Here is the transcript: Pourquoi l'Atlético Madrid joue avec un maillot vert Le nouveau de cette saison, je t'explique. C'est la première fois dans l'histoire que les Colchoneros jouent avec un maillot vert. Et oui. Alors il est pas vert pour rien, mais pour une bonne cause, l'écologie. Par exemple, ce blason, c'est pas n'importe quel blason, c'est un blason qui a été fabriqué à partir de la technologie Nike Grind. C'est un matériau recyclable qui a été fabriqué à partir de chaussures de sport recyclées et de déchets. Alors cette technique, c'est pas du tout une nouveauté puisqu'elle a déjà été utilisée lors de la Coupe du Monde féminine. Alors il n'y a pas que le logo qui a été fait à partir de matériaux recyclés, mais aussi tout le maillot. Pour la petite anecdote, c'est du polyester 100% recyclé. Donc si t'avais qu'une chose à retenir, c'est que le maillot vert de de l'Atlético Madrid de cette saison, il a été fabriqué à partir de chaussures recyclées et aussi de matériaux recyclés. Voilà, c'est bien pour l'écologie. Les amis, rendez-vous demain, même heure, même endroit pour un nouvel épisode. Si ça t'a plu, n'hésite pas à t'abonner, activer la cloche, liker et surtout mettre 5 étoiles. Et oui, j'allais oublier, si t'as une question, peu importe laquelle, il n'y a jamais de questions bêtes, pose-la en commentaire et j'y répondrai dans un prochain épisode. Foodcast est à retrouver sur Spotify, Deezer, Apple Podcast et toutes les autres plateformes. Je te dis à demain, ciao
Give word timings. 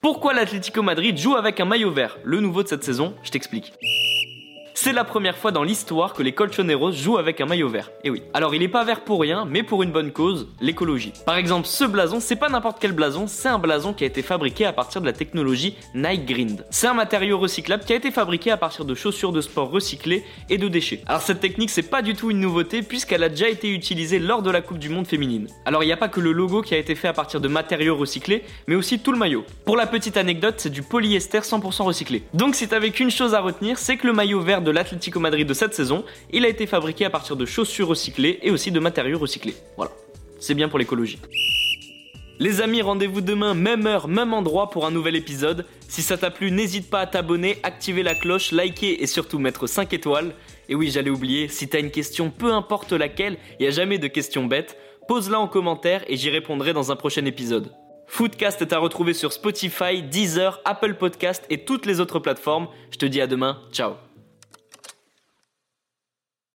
Pourquoi 0.00 0.32
l'Atlético 0.32 0.82
Madrid 0.82 1.18
joue 1.18 1.36
avec 1.36 1.60
un 1.60 1.66
maillot 1.66 1.90
vert 1.90 2.16
Le 2.24 2.40
nouveau 2.40 2.62
de 2.62 2.68
cette 2.68 2.82
saison, 2.82 3.14
je 3.22 3.30
t'explique. 3.30 3.74
C'est 4.82 4.94
la 4.94 5.04
première 5.04 5.36
fois 5.36 5.52
dans 5.52 5.62
l'histoire 5.62 6.14
que 6.14 6.22
les 6.22 6.32
Colchoneros 6.32 6.92
jouent 6.92 7.18
avec 7.18 7.38
un 7.42 7.44
maillot 7.44 7.68
vert. 7.68 7.90
Et 8.02 8.08
oui. 8.08 8.22
Alors 8.32 8.54
il 8.54 8.62
est 8.62 8.68
pas 8.68 8.82
vert 8.82 9.02
pour 9.04 9.20
rien, 9.20 9.44
mais 9.44 9.62
pour 9.62 9.82
une 9.82 9.92
bonne 9.92 10.10
cause, 10.10 10.48
l'écologie. 10.58 11.12
Par 11.26 11.36
exemple, 11.36 11.66
ce 11.66 11.84
blason, 11.84 12.18
c'est 12.18 12.34
pas 12.34 12.48
n'importe 12.48 12.78
quel 12.80 12.92
blason, 12.92 13.26
c'est 13.26 13.50
un 13.50 13.58
blason 13.58 13.92
qui 13.92 14.04
a 14.04 14.06
été 14.06 14.22
fabriqué 14.22 14.64
à 14.64 14.72
partir 14.72 15.02
de 15.02 15.06
la 15.06 15.12
technologie 15.12 15.76
Nike 15.94 16.24
Grind. 16.24 16.64
C'est 16.70 16.86
un 16.86 16.94
matériau 16.94 17.38
recyclable 17.38 17.84
qui 17.84 17.92
a 17.92 17.96
été 17.96 18.10
fabriqué 18.10 18.52
à 18.52 18.56
partir 18.56 18.86
de 18.86 18.94
chaussures 18.94 19.32
de 19.32 19.42
sport 19.42 19.70
recyclées 19.70 20.24
et 20.48 20.56
de 20.56 20.66
déchets. 20.66 21.02
Alors 21.06 21.20
cette 21.20 21.40
technique, 21.40 21.68
c'est 21.68 21.82
pas 21.82 22.00
du 22.00 22.14
tout 22.14 22.30
une 22.30 22.40
nouveauté 22.40 22.80
puisqu'elle 22.80 23.22
a 23.22 23.28
déjà 23.28 23.50
été 23.50 23.68
utilisée 23.68 24.18
lors 24.18 24.40
de 24.40 24.50
la 24.50 24.62
Coupe 24.62 24.78
du 24.78 24.88
Monde 24.88 25.06
féminine. 25.06 25.46
Alors 25.66 25.82
il 25.82 25.88
n'y 25.88 25.92
a 25.92 25.98
pas 25.98 26.08
que 26.08 26.20
le 26.20 26.32
logo 26.32 26.62
qui 26.62 26.72
a 26.72 26.78
été 26.78 26.94
fait 26.94 27.08
à 27.08 27.12
partir 27.12 27.42
de 27.42 27.48
matériaux 27.48 27.98
recyclés, 27.98 28.44
mais 28.66 28.76
aussi 28.76 28.98
tout 28.98 29.12
le 29.12 29.18
maillot. 29.18 29.44
Pour 29.66 29.76
la 29.76 29.86
petite 29.86 30.16
anecdote, 30.16 30.54
c'est 30.56 30.70
du 30.70 30.82
polyester 30.82 31.40
100% 31.40 31.82
recyclé. 31.82 32.22
Donc 32.32 32.54
si 32.54 32.66
t'avais 32.66 32.92
qu'une 32.92 33.10
chose 33.10 33.34
à 33.34 33.40
retenir, 33.40 33.76
c'est 33.76 33.98
que 33.98 34.06
le 34.06 34.14
maillot 34.14 34.40
vert 34.40 34.62
de 34.62 34.69
de 34.70 34.74
l'Atlético 34.74 35.18
Madrid 35.18 35.48
de 35.48 35.54
cette 35.54 35.74
saison, 35.74 36.04
il 36.32 36.44
a 36.44 36.48
été 36.48 36.66
fabriqué 36.66 37.04
à 37.04 37.10
partir 37.10 37.34
de 37.34 37.44
chaussures 37.44 37.88
recyclées 37.88 38.38
et 38.42 38.52
aussi 38.52 38.70
de 38.70 38.78
matériaux 38.78 39.18
recyclés. 39.18 39.56
Voilà, 39.76 39.90
c'est 40.38 40.54
bien 40.54 40.68
pour 40.68 40.78
l'écologie. 40.78 41.18
Les 42.38 42.62
amis, 42.62 42.80
rendez-vous 42.80 43.20
demain, 43.20 43.52
même 43.52 43.86
heure, 43.86 44.06
même 44.06 44.32
endroit 44.32 44.70
pour 44.70 44.86
un 44.86 44.90
nouvel 44.90 45.16
épisode. 45.16 45.66
Si 45.88 46.02
ça 46.02 46.16
t'a 46.16 46.30
plu, 46.30 46.52
n'hésite 46.52 46.88
pas 46.88 47.00
à 47.00 47.06
t'abonner, 47.06 47.58
activer 47.64 48.02
la 48.02 48.14
cloche, 48.14 48.52
liker 48.52 49.02
et 49.02 49.06
surtout 49.06 49.38
mettre 49.40 49.66
5 49.66 49.92
étoiles. 49.92 50.34
Et 50.68 50.76
oui, 50.76 50.90
j'allais 50.90 51.10
oublier, 51.10 51.48
si 51.48 51.68
t'as 51.68 51.80
une 51.80 51.90
question, 51.90 52.30
peu 52.30 52.52
importe 52.52 52.92
laquelle, 52.92 53.38
il 53.58 53.64
n'y 53.64 53.68
a 53.68 53.72
jamais 53.72 53.98
de 53.98 54.06
questions 54.06 54.46
bêtes, 54.46 54.78
pose-la 55.08 55.40
en 55.40 55.48
commentaire 55.48 56.04
et 56.06 56.16
j'y 56.16 56.30
répondrai 56.30 56.72
dans 56.72 56.92
un 56.92 56.96
prochain 56.96 57.24
épisode. 57.24 57.72
Foodcast 58.06 58.62
est 58.62 58.72
à 58.72 58.78
retrouver 58.78 59.14
sur 59.14 59.32
Spotify, 59.32 60.02
Deezer, 60.02 60.60
Apple 60.64 60.94
Podcast 60.94 61.44
et 61.50 61.64
toutes 61.64 61.86
les 61.86 62.00
autres 62.00 62.20
plateformes. 62.20 62.68
Je 62.92 62.98
te 62.98 63.06
dis 63.06 63.20
à 63.20 63.26
demain, 63.26 63.58
ciao 63.72 64.09